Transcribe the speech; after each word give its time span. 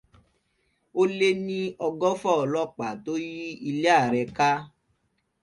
Ó 0.99 1.03
lé 1.17 1.29
ní 1.45 1.59
ọgọ́fà 1.87 2.31
ọlọ́pàá 2.43 2.93
tó 3.03 3.13
yí 3.27 3.41
ilé 3.69 3.89
ààrẹ 3.99 4.21
ká. 4.37 4.49